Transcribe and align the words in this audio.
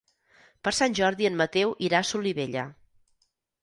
Per 0.67 0.73
Sant 0.77 0.95
Jordi 1.01 1.29
en 1.31 1.39
Mateu 1.43 1.77
irà 1.91 2.03
a 2.03 2.11
Solivella. 2.15 2.69